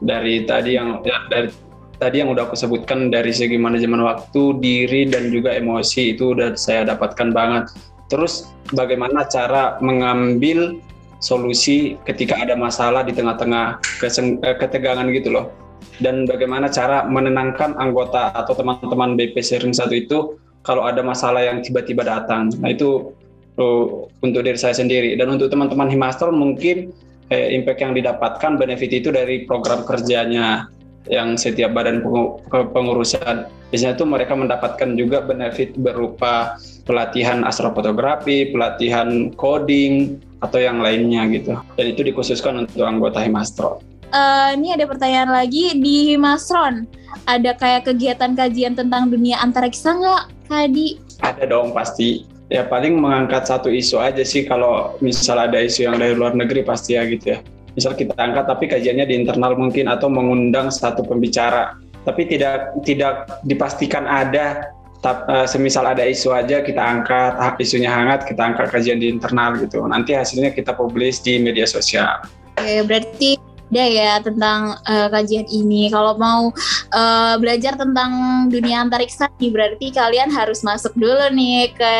Dari 0.00 0.48
tadi 0.48 0.80
yang 0.80 1.04
ya, 1.04 1.28
dari 1.28 1.52
tadi 2.00 2.24
yang 2.24 2.32
udah 2.32 2.48
aku 2.48 2.56
sebutkan 2.56 3.12
dari 3.12 3.36
segi 3.36 3.60
manajemen 3.60 4.00
waktu, 4.00 4.56
diri 4.56 5.04
dan 5.04 5.28
juga 5.28 5.52
emosi 5.52 6.16
itu 6.16 6.32
udah 6.32 6.56
saya 6.56 6.88
dapatkan 6.88 7.34
banget. 7.36 7.68
Terus 8.08 8.48
bagaimana 8.72 9.28
cara 9.28 9.76
mengambil 9.84 10.80
solusi 11.20 12.00
ketika 12.08 12.40
ada 12.40 12.56
masalah 12.56 13.04
di 13.04 13.12
tengah-tengah 13.12 13.76
eh, 14.00 14.56
ketegangan 14.56 15.04
gitu 15.12 15.28
loh. 15.36 15.52
Dan 16.00 16.24
bagaimana 16.24 16.68
cara 16.72 17.04
menenangkan 17.04 17.76
anggota 17.76 18.32
atau 18.32 18.56
teman-teman 18.56 19.16
BP 19.16 19.40
Sharing 19.40 19.74
satu 19.74 19.94
itu 19.94 20.18
kalau 20.60 20.84
ada 20.84 21.00
masalah 21.00 21.44
yang 21.44 21.64
tiba-tiba 21.64 22.04
datang. 22.04 22.52
Nah 22.60 22.72
itu 22.72 23.12
uh, 23.56 24.08
untuk 24.20 24.44
diri 24.44 24.56
saya 24.60 24.76
sendiri 24.76 25.16
dan 25.16 25.32
untuk 25.32 25.48
teman-teman 25.48 25.88
Himastron 25.88 26.36
mungkin 26.36 26.92
eh, 27.32 27.54
impact 27.54 27.80
yang 27.80 27.92
didapatkan 27.96 28.60
benefit 28.60 28.90
itu 28.92 29.08
dari 29.08 29.48
program 29.48 29.86
kerjanya 29.86 30.68
yang 31.08 31.40
setiap 31.40 31.72
badan 31.72 32.04
pengurusan 32.50 33.48
biasanya 33.72 33.94
itu 33.96 34.04
mereka 34.04 34.34
mendapatkan 34.36 34.90
juga 34.98 35.24
benefit 35.24 35.78
berupa 35.78 36.58
pelatihan 36.84 37.46
astrofotografi, 37.46 38.50
pelatihan 38.50 39.30
coding 39.38 40.18
atau 40.42 40.58
yang 40.58 40.82
lainnya 40.82 41.24
gitu. 41.30 41.54
Dan 41.78 41.86
itu 41.94 42.02
dikhususkan 42.02 42.66
untuk 42.66 42.84
anggota 42.84 43.22
Himastron. 43.22 43.78
Eh, 44.10 44.48
ini 44.58 44.74
ada 44.74 44.90
pertanyaan 44.90 45.30
lagi 45.30 45.78
di 45.78 46.14
Himasron. 46.14 46.82
Ada 47.30 47.54
kayak 47.54 47.86
kegiatan 47.86 48.34
kajian 48.34 48.74
tentang 48.74 49.06
dunia 49.06 49.38
antariksa 49.38 49.94
nggak, 49.94 50.22
Kak 50.50 50.60
Adi? 50.66 50.98
Ada 51.22 51.46
dong 51.46 51.70
pasti. 51.70 52.26
Ya 52.50 52.66
paling 52.66 52.98
mengangkat 52.98 53.46
satu 53.46 53.70
isu 53.70 54.02
aja 54.02 54.26
sih 54.26 54.42
kalau 54.42 54.98
misal 54.98 55.38
ada 55.38 55.62
isu 55.62 55.86
yang 55.86 56.02
dari 56.02 56.18
luar 56.18 56.34
negeri 56.34 56.66
pasti 56.66 56.98
ya 56.98 57.06
gitu 57.06 57.38
ya. 57.38 57.38
Misal 57.78 57.94
kita 57.94 58.18
angkat 58.18 58.50
tapi 58.50 58.66
kajiannya 58.66 59.06
di 59.06 59.14
internal 59.14 59.54
mungkin 59.54 59.86
atau 59.86 60.10
mengundang 60.10 60.74
satu 60.74 61.06
pembicara. 61.06 61.78
Tapi 62.02 62.26
tidak 62.26 62.74
tidak 62.82 63.30
dipastikan 63.46 64.10
ada 64.10 64.74
tap- 64.98 65.30
eh, 65.30 65.46
semisal 65.46 65.86
ada 65.86 66.02
isu 66.02 66.34
aja 66.34 66.66
kita 66.66 66.82
angkat 66.82 67.38
ah, 67.38 67.54
isunya 67.62 67.86
hangat 67.86 68.26
kita 68.26 68.42
angkat 68.42 68.74
kajian 68.74 68.98
di 68.98 69.06
internal 69.06 69.54
gitu. 69.62 69.86
Nanti 69.86 70.18
hasilnya 70.18 70.50
kita 70.50 70.74
publish 70.74 71.22
di 71.22 71.38
media 71.38 71.70
sosial. 71.70 72.26
Oke, 72.58 72.84
berarti 72.84 73.39
ada 73.70 73.84
ya 73.86 74.12
tentang 74.18 74.60
eh, 74.82 75.08
kajian 75.08 75.46
ini. 75.46 75.88
Kalau 75.88 76.18
mau 76.18 76.50
eh, 76.90 77.34
belajar 77.38 77.78
tentang 77.78 78.10
dunia 78.50 78.82
antariksa 78.82 79.30
nih, 79.38 79.50
berarti 79.54 79.94
kalian 79.94 80.28
harus 80.34 80.66
masuk 80.66 80.90
dulu 80.98 81.30
nih 81.30 81.70
ke 81.72 81.92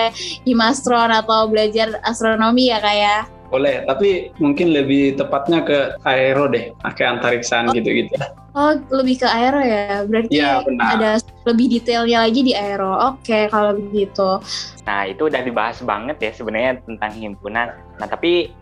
Himastron 0.45 1.15
atau 1.15 1.47
belajar 1.47 2.03
astronomi 2.03 2.75
ya 2.75 2.83
kak 2.83 2.97
ya. 2.99 3.19
Boleh, 3.51 3.83
tapi 3.83 4.31
mungkin 4.39 4.71
lebih 4.71 5.19
tepatnya 5.19 5.67
ke 5.67 5.99
aero 6.07 6.47
deh, 6.47 6.71
pakai 6.87 7.19
antariksaan 7.19 7.75
gitu-gitu. 7.75 8.15
Oh, 8.55 8.79
lebih 8.95 9.23
ke 9.23 9.27
aero 9.27 9.59
ya. 9.59 10.07
Berarti 10.07 10.39
Iya, 10.39 10.63
benar. 10.63 10.87
ada 10.95 11.11
lebih 11.51 11.67
detailnya 11.79 12.31
lagi 12.31 12.47
di 12.47 12.55
aero. 12.55 12.95
Oke, 13.11 13.51
kalau 13.51 13.75
begitu. 13.75 14.39
Nah, 14.87 15.03
itu 15.11 15.27
udah 15.27 15.43
dibahas 15.43 15.83
banget 15.83 16.19
ya 16.23 16.31
sebenarnya 16.31 16.79
tentang 16.87 17.11
himpunan. 17.19 17.75
Nah, 17.99 18.07
tapi 18.07 18.55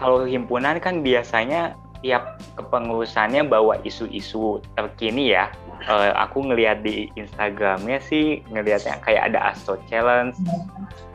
kalau 0.00 0.24
himpunan 0.24 0.80
kan 0.80 1.04
biasanya 1.04 1.76
tiap 2.02 2.42
kepengurusannya 2.58 3.46
bawa 3.46 3.78
isu-isu 3.86 4.58
terkini 4.74 5.32
ya. 5.32 5.48
Eh, 5.82 6.12
aku 6.14 6.46
ngelihat 6.46 6.86
di 6.86 7.10
Instagramnya 7.18 7.98
sih 7.98 8.38
ngelihatnya 8.54 9.02
kayak 9.02 9.34
ada 9.34 9.50
Astro 9.50 9.78
Challenge, 9.90 10.34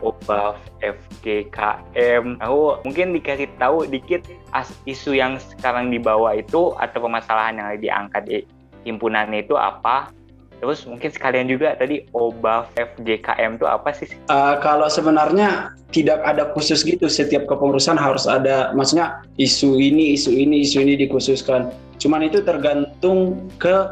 OBAF, 0.04 0.60
FGKM. 0.84 2.36
Aku 2.44 2.76
mungkin 2.84 3.16
dikasih 3.16 3.48
tahu 3.56 3.88
dikit 3.88 4.28
as 4.52 4.68
isu 4.84 5.16
yang 5.16 5.40
sekarang 5.40 5.88
dibawa 5.88 6.36
itu 6.36 6.76
atau 6.76 6.98
permasalahan 7.00 7.56
yang 7.56 7.68
diangkat 7.80 8.22
di 8.28 8.38
himpunan 8.84 9.32
itu 9.32 9.56
apa. 9.56 10.12
Terus 10.58 10.82
mungkin 10.90 11.10
sekalian 11.14 11.46
juga 11.46 11.78
tadi 11.78 12.02
OBAF, 12.10 12.74
FGKM 12.74 13.62
itu 13.62 13.66
apa 13.66 13.94
sih? 13.94 14.10
Uh, 14.26 14.58
kalau 14.58 14.90
sebenarnya 14.90 15.70
tidak 15.94 16.18
ada 16.26 16.50
khusus 16.52 16.82
gitu. 16.82 17.06
Setiap 17.06 17.46
kepengurusan 17.46 17.94
harus 17.94 18.26
ada 18.26 18.74
maksudnya 18.74 19.22
isu 19.38 19.78
ini 19.78 20.18
isu 20.18 20.34
ini 20.34 20.66
isu 20.66 20.82
ini 20.82 20.94
dikhususkan. 20.98 21.70
Cuman 22.02 22.26
itu 22.26 22.42
tergantung 22.42 23.48
ke 23.62 23.86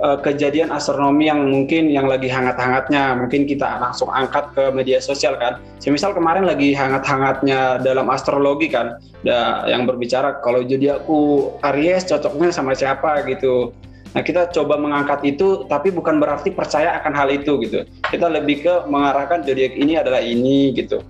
uh, 0.00 0.18
kejadian 0.24 0.72
astronomi 0.72 1.28
yang 1.28 1.44
mungkin 1.44 1.92
yang 1.92 2.08
lagi 2.08 2.32
hangat-hangatnya. 2.32 3.12
Mungkin 3.20 3.44
kita 3.44 3.76
langsung 3.76 4.08
angkat 4.08 4.48
ke 4.56 4.72
media 4.72 4.96
sosial 4.96 5.36
kan. 5.36 5.60
Semisal 5.76 6.16
kemarin 6.16 6.48
lagi 6.48 6.72
hangat-hangatnya 6.72 7.84
dalam 7.84 8.08
astrologi 8.08 8.72
kan. 8.72 8.96
Da, 9.22 9.68
yang 9.68 9.84
berbicara 9.84 10.40
kalau 10.40 10.64
jadi 10.64 10.98
aku 10.98 11.52
Aries 11.62 12.08
cocoknya 12.08 12.48
sama 12.50 12.72
siapa 12.72 13.22
gitu 13.28 13.70
Nah, 14.12 14.20
kita 14.20 14.52
coba 14.52 14.76
mengangkat 14.76 15.24
itu, 15.24 15.64
tapi 15.66 15.88
bukan 15.88 16.20
berarti 16.20 16.52
percaya 16.52 16.92
akan 17.00 17.12
hal 17.16 17.28
itu 17.32 17.56
gitu. 17.64 17.88
Kita 18.04 18.28
lebih 18.28 18.64
ke 18.64 18.74
mengarahkan 18.88 19.40
zodiak 19.40 19.72
ini 19.72 19.96
adalah 19.96 20.20
ini 20.20 20.76
gitu. 20.76 21.00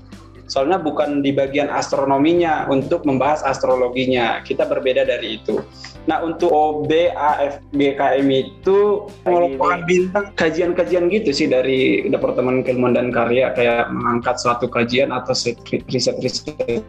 Soalnya 0.47 0.77
bukan 0.77 1.25
di 1.25 1.33
bagian 1.33 1.73
astronominya 1.73 2.69
untuk 2.69 3.09
membahas 3.09 3.41
astrologinya. 3.43 4.45
Kita 4.45 4.69
berbeda 4.69 5.09
dari 5.09 5.41
itu. 5.41 5.65
Nah, 6.05 6.19
untuk 6.21 6.51
OB, 6.51 6.91
AF, 7.15 7.63
BKM 7.71 8.27
itu 8.27 9.07
merupakan 9.23 9.81
bintang 9.87 10.35
kajian-kajian 10.35 11.07
gitu 11.09 11.31
sih 11.31 11.47
dari 11.47 12.05
Departemen 12.11 12.67
Keilmuan 12.67 12.99
dan 12.99 13.15
Karya 13.15 13.55
kayak 13.55 13.95
mengangkat 13.95 14.43
suatu 14.43 14.67
kajian 14.67 15.15
atau 15.15 15.31
riset-riset 15.71 16.83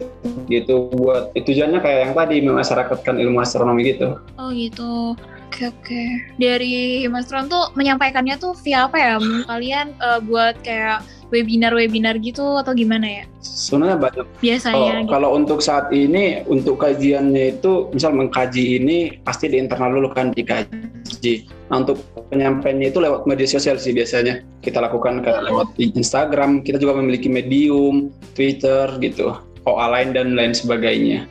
gitu 0.49 0.89
buat 0.97 1.29
tujuannya 1.37 1.79
kayak 1.79 1.99
yang 2.09 2.13
tadi 2.17 2.35
memasyarakatkan 2.41 3.21
ilmu 3.21 3.37
astronomi 3.37 3.93
gitu. 3.93 4.17
Oh 4.41 4.49
gitu. 4.49 5.13
Oke 5.53 5.69
oke. 5.69 6.03
Dari 6.41 7.05
Himastron 7.05 7.45
tuh 7.45 7.69
menyampaikannya 7.77 8.41
tuh 8.41 8.57
via 8.65 8.89
apa 8.89 8.97
ya? 8.97 9.21
Kalian 9.45 9.93
eh, 9.93 10.19
buat 10.25 10.57
kayak 10.65 11.05
webinar-webinar 11.29 12.17
gitu 12.21 12.57
atau 12.57 12.73
gimana 12.73 13.21
ya? 13.21 13.23
Sebenarnya 13.41 13.97
banyak 14.01 14.25
Biasanya 14.41 14.77
Oh, 14.77 15.01
gitu. 15.05 15.09
kalau 15.13 15.29
untuk 15.37 15.59
saat 15.61 15.93
ini 15.93 16.41
untuk 16.49 16.81
kajiannya 16.81 17.57
itu 17.57 17.89
misal 17.93 18.17
mengkaji 18.17 18.81
ini 18.81 18.97
pasti 19.21 19.49
di 19.49 19.57
internal 19.61 19.93
dulu 19.93 20.09
kan 20.13 20.33
dikaji. 20.33 21.49
Nah 21.69 21.85
untuk 21.85 22.01
penyampaiannya 22.33 22.89
itu 22.89 22.97
lewat 23.01 23.29
media 23.29 23.45
sosial 23.45 23.77
sih 23.77 23.93
biasanya 23.93 24.41
kita 24.61 24.81
lakukan 24.81 25.21
ke 25.21 25.31
lewat 25.53 25.73
Instagram. 25.77 26.65
Kita 26.65 26.81
juga 26.81 26.97
memiliki 26.97 27.29
Medium, 27.29 28.09
Twitter 28.37 28.89
gitu, 29.01 29.37
OA 29.69 29.85
lain 29.89 30.17
dan 30.17 30.33
lain 30.33 30.53
sebagainya. 30.53 31.29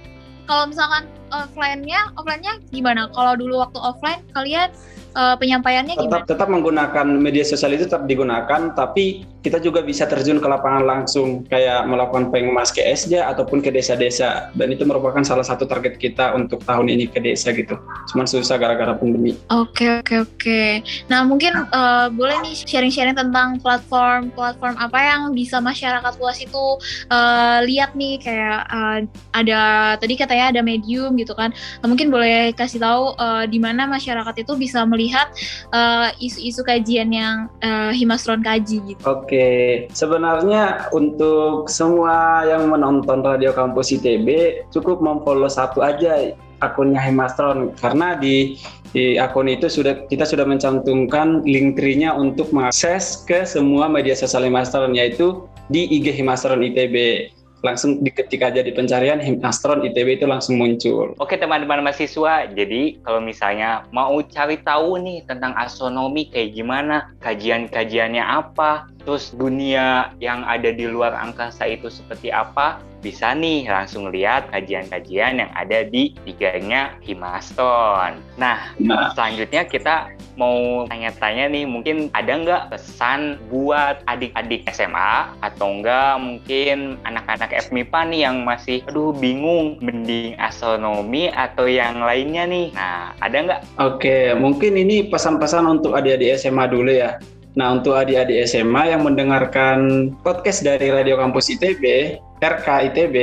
Kalau 0.50 0.68
misalkan 0.68 1.06
offline-nya, 1.30 2.12
offline-nya 2.18 2.58
gimana? 2.74 3.08
Kalau 3.14 3.38
dulu 3.38 3.62
waktu 3.62 3.78
offline 3.78 4.20
kalian 4.34 4.68
eh, 5.12 5.36
penyampaiannya 5.36 5.94
gimana? 5.96 6.24
Tetap 6.24 6.42
tetap 6.42 6.48
menggunakan 6.48 7.06
media 7.20 7.44
sosial 7.44 7.76
itu 7.76 7.84
tetap 7.86 8.08
digunakan, 8.08 8.72
tapi 8.72 9.28
kita 9.42 9.58
juga 9.58 9.82
bisa 9.82 10.06
terjun 10.06 10.38
ke 10.38 10.46
lapangan 10.46 10.86
langsung 10.86 11.42
kayak 11.50 11.82
melakukan 11.90 12.30
pengemas 12.30 12.70
ke 12.70 12.78
SJ 12.78 13.26
ataupun 13.26 13.58
ke 13.58 13.74
desa-desa 13.74 14.54
dan 14.54 14.70
itu 14.70 14.86
merupakan 14.86 15.20
salah 15.26 15.42
satu 15.42 15.66
target 15.66 15.98
kita 15.98 16.32
untuk 16.38 16.62
tahun 16.62 16.86
ini 16.86 17.10
ke 17.10 17.18
desa 17.18 17.50
gitu. 17.50 17.74
Cuman 18.14 18.24
susah 18.30 18.54
gara-gara 18.54 18.94
pandemi. 18.94 19.34
Oke 19.50 19.98
oke 19.98 20.14
oke. 20.22 20.62
Nah 21.10 21.26
mungkin 21.26 21.58
eh, 21.58 22.06
boleh 22.14 22.38
nih 22.46 22.54
sharing-sharing 22.54 23.18
tentang 23.18 23.58
platform-platform 23.58 24.78
apa 24.78 24.98
yang 25.02 25.34
bisa 25.34 25.58
masyarakat 25.58 26.12
luas 26.22 26.38
itu 26.38 26.64
eh, 27.10 27.58
lihat 27.66 27.98
nih 27.98 28.22
kayak 28.22 28.60
eh, 28.70 28.98
ada 29.34 29.60
tadi 29.98 30.14
katanya 30.14 30.54
ada 30.54 30.62
medium 30.62 31.18
gitu 31.18 31.34
kan. 31.34 31.50
Nah, 31.82 31.86
mungkin 31.90 32.14
boleh 32.14 32.54
kasih 32.54 32.78
tahu 32.78 33.18
eh, 33.18 33.44
di 33.50 33.58
mana 33.58 33.90
masyarakat 33.90 34.34
itu 34.38 34.54
bisa 34.54 34.86
melihat 34.86 35.01
eh, 35.10 36.08
isu-isu 36.22 36.62
kajian 36.62 37.10
yang 37.10 37.50
eh, 37.64 37.90
Himastron 37.96 38.44
kaji 38.44 38.94
gitu. 38.94 39.02
Oke, 39.08 39.86
sebenarnya 39.90 40.92
untuk 40.94 41.66
semua 41.66 42.46
yang 42.46 42.70
menonton 42.70 43.24
Radio 43.24 43.50
Kampus 43.56 43.90
ITB 43.96 44.62
cukup 44.70 45.02
memfollow 45.02 45.50
satu 45.50 45.82
aja 45.82 46.36
akunnya 46.62 47.02
Hemastron 47.02 47.74
karena 47.74 48.14
di 48.14 48.56
di 48.94 49.18
akun 49.18 49.50
itu 49.50 49.66
sudah 49.66 50.06
kita 50.06 50.22
sudah 50.22 50.46
mencantumkan 50.46 51.42
link 51.42 51.74
tree-nya 51.80 52.14
untuk 52.14 52.54
mengakses 52.54 53.26
ke 53.26 53.42
semua 53.42 53.90
media 53.90 54.14
sosial 54.14 54.46
Hemastron 54.46 54.94
yaitu 54.94 55.42
di 55.72 55.88
IG 55.90 56.14
Hemastron 56.14 56.62
ITB. 56.62 57.28
Langsung 57.62 58.02
diketik 58.02 58.42
aja 58.42 58.60
di 58.60 58.74
pencarian 58.74 59.22
Hemastron 59.22 59.86
ITB 59.86 60.18
itu 60.18 60.26
langsung 60.26 60.58
muncul. 60.58 61.14
Oke 61.22 61.38
teman-teman 61.38 61.82
mahasiswa, 61.86 62.50
jadi 62.50 62.98
kalau 63.06 63.22
misalnya 63.22 63.86
mau 63.94 64.18
cari 64.22 64.58
tahu 64.60 64.98
nih 64.98 65.22
tentang 65.30 65.54
astronomi 65.54 66.26
kayak 66.26 66.58
gimana, 66.58 67.14
kajian-kajiannya 67.22 68.22
apa, 68.22 68.90
terus 69.06 69.30
dunia 69.34 70.10
yang 70.18 70.42
ada 70.46 70.74
di 70.74 70.90
luar 70.90 71.14
angkasa 71.14 71.66
itu 71.70 71.86
seperti 71.86 72.34
apa, 72.34 72.82
bisa 73.02 73.34
nih 73.34 73.66
langsung 73.66 74.14
lihat 74.14 74.46
kajian-kajian 74.54 75.42
yang 75.42 75.50
ada 75.58 75.82
di 75.82 76.14
tiganya 76.22 76.94
Himaston. 77.02 78.22
Nah, 78.38 78.74
Nah. 78.78 79.10
selanjutnya 79.14 79.66
kita 79.66 80.10
mau 80.36 80.88
tanya-tanya 80.88 81.48
nih, 81.52 81.64
mungkin 81.68 82.08
ada 82.16 82.32
nggak 82.32 82.62
pesan 82.72 83.36
buat 83.52 84.00
adik-adik 84.08 84.64
SMA 84.72 85.32
atau 85.44 85.80
enggak 85.80 86.18
mungkin 86.18 86.96
anak-anak 87.04 87.52
FMIPA 87.68 88.00
nih 88.08 88.20
yang 88.24 88.36
masih, 88.42 88.80
aduh 88.88 89.12
bingung, 89.12 89.76
mending 89.84 90.36
astronomi 90.40 91.28
atau 91.32 91.68
yang 91.68 92.00
lainnya 92.00 92.48
nih. 92.48 92.72
Nah, 92.72 93.12
ada 93.20 93.36
nggak? 93.36 93.60
Oke, 93.78 94.32
mungkin 94.36 94.76
ini 94.80 95.08
pesan-pesan 95.12 95.68
untuk 95.68 95.96
adik-adik 95.96 96.36
SMA 96.40 96.68
dulu 96.68 96.90
ya. 96.92 97.20
Nah, 97.52 97.76
untuk 97.76 98.00
adik-adik 98.00 98.48
SMA 98.48 98.96
yang 98.96 99.04
mendengarkan 99.04 100.08
podcast 100.24 100.64
dari 100.64 100.88
Radio 100.88 101.20
Kampus 101.20 101.52
ITB, 101.52 102.16
RK 102.40 102.66
ITB, 102.88 103.16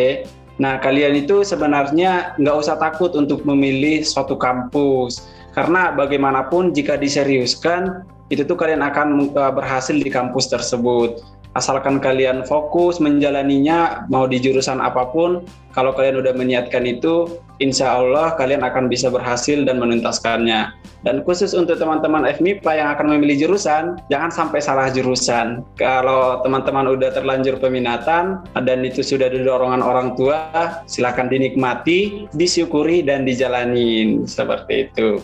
nah 0.62 0.78
kalian 0.78 1.18
itu 1.18 1.42
sebenarnya 1.42 2.36
nggak 2.38 2.56
usah 2.62 2.78
takut 2.78 3.16
untuk 3.18 3.42
memilih 3.48 4.06
suatu 4.06 4.38
kampus. 4.38 5.26
Karena 5.54 5.94
bagaimanapun 5.94 6.72
jika 6.72 6.96
diseriuskan, 6.96 8.06
itu 8.30 8.46
tuh 8.46 8.58
kalian 8.58 8.86
akan 8.86 9.34
uh, 9.34 9.54
berhasil 9.54 9.98
di 9.98 10.10
kampus 10.10 10.54
tersebut. 10.54 11.22
Asalkan 11.58 11.98
kalian 11.98 12.46
fokus 12.46 13.02
menjalaninya, 13.02 14.06
mau 14.14 14.30
di 14.30 14.38
jurusan 14.38 14.78
apa 14.78 15.10
pun, 15.10 15.42
kalau 15.72 15.94
kalian 15.94 16.20
udah 16.20 16.34
meniatkan 16.34 16.86
itu, 16.90 17.40
insya 17.62 18.00
Allah 18.00 18.34
kalian 18.40 18.64
akan 18.64 18.88
bisa 18.88 19.12
berhasil 19.12 19.62
dan 19.68 19.78
menuntaskannya. 19.78 20.74
Dan 21.00 21.24
khusus 21.24 21.56
untuk 21.56 21.80
teman-teman 21.80 22.28
FMIPA 22.28 22.72
yang 22.76 22.90
akan 22.92 23.16
memilih 23.16 23.48
jurusan, 23.48 23.96
jangan 24.12 24.32
sampai 24.36 24.60
salah 24.60 24.92
jurusan. 24.92 25.64
Kalau 25.80 26.44
teman-teman 26.44 26.92
udah 26.92 27.16
terlanjur 27.16 27.56
peminatan 27.56 28.44
dan 28.52 28.84
itu 28.84 29.00
sudah 29.00 29.32
didorongan 29.32 29.80
orang 29.80 30.20
tua, 30.20 30.84
silakan 30.92 31.32
dinikmati, 31.32 32.28
disyukuri 32.36 33.00
dan 33.00 33.24
dijalanin 33.24 34.28
seperti 34.28 34.92
itu. 34.92 35.10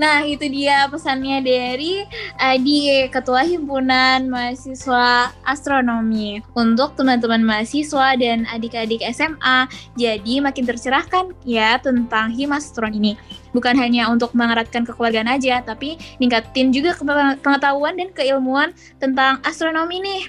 Nah, 0.00 0.24
itu 0.24 0.48
dia 0.48 0.88
pesannya 0.88 1.44
dari 1.44 2.08
Adi, 2.40 3.04
Ketua 3.12 3.44
Himpunan 3.44 4.32
Mahasiswa 4.32 5.28
Astronomi. 5.44 6.40
Untuk 6.56 6.96
teman-teman 6.96 7.44
mahasiswa 7.44 8.16
dan 8.16 8.48
adik-adik 8.48 9.04
SMA, 9.12 9.39
jadi 9.96 10.44
makin 10.44 10.68
tercerahkan 10.68 11.32
ya 11.42 11.80
tentang 11.80 12.30
Himastron 12.30 12.94
ini. 12.94 13.16
Bukan 13.50 13.74
hanya 13.74 14.06
untuk 14.12 14.30
mengeratkan 14.36 14.86
kekeluargaan 14.86 15.26
aja, 15.26 15.58
tapi 15.64 15.98
ningkatin 16.22 16.70
juga 16.70 16.94
pengetahuan 17.42 17.98
dan 17.98 18.14
keilmuan 18.14 18.70
tentang 19.02 19.42
astronomi 19.42 19.98
nih. 19.98 20.22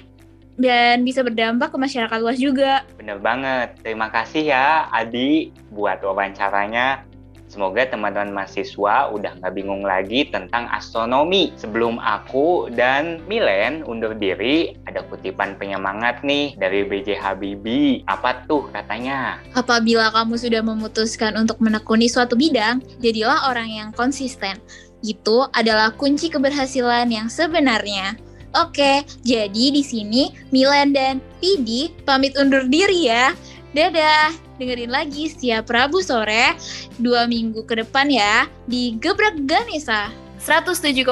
Dan 0.52 1.00
bisa 1.06 1.24
berdampak 1.24 1.72
ke 1.72 1.78
masyarakat 1.80 2.18
luas 2.20 2.36
juga. 2.36 2.84
Bener 3.00 3.16
banget. 3.16 3.72
Terima 3.80 4.12
kasih 4.12 4.52
ya 4.52 4.84
Adi 4.92 5.48
buat 5.72 6.04
wawancaranya. 6.04 7.08
Semoga 7.52 7.84
teman-teman 7.84 8.32
mahasiswa 8.32 9.12
udah 9.12 9.36
nggak 9.36 9.52
bingung 9.52 9.84
lagi 9.84 10.24
tentang 10.24 10.64
astronomi. 10.72 11.52
Sebelum 11.60 12.00
aku 12.00 12.72
dan 12.72 13.20
Milen 13.28 13.84
undur 13.84 14.16
diri, 14.16 14.72
ada 14.88 15.04
kutipan 15.04 15.60
penyemangat 15.60 16.24
nih 16.24 16.56
dari 16.56 16.88
BJ 16.88 17.20
Habibie. 17.20 18.08
Apa 18.08 18.48
tuh 18.48 18.72
katanya? 18.72 19.36
Apabila 19.52 20.08
kamu 20.16 20.40
sudah 20.40 20.64
memutuskan 20.64 21.36
untuk 21.36 21.60
menekuni 21.60 22.08
suatu 22.08 22.40
bidang, 22.40 22.80
jadilah 23.04 23.44
orang 23.52 23.68
yang 23.68 23.88
konsisten. 23.92 24.56
Itu 25.04 25.44
adalah 25.52 25.92
kunci 25.92 26.32
keberhasilan 26.32 27.12
yang 27.12 27.28
sebenarnya. 27.28 28.16
Oke, 28.56 29.04
jadi 29.24 29.64
di 29.72 29.84
sini 29.84 30.32
Milan 30.52 30.96
dan 30.96 31.20
Pidi 31.36 31.92
pamit 32.08 32.32
undur 32.40 32.64
diri 32.64 33.12
ya. 33.12 33.36
Dadah, 33.72 34.36
dengerin 34.60 34.92
lagi 34.92 35.32
setiap 35.32 35.72
Rabu 35.72 36.04
sore 36.04 36.52
dua 37.00 37.24
minggu 37.24 37.64
ke 37.64 37.80
depan 37.80 38.12
ya 38.12 38.44
di 38.68 38.96
Gebrak 39.00 39.48
Ganesa. 39.48 40.12
107,7 40.42 41.06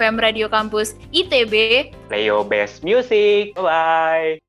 FM 0.00 0.16
Radio 0.16 0.48
Kampus 0.48 0.96
ITB 1.12 1.52
Leo 2.08 2.40
Best 2.40 2.80
Music. 2.80 3.52
Bye-bye. 3.52 4.40